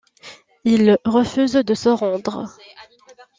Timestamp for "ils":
0.63-0.97